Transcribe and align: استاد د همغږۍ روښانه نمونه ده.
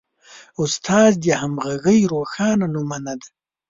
استاد 0.63 1.11
د 1.23 1.25
همغږۍ 1.41 1.99
روښانه 2.11 2.65
نمونه 2.73 3.13
ده. 3.19 3.27